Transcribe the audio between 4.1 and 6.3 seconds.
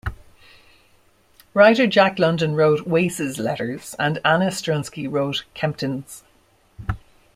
Anna Strunsky wrote "Kempton's.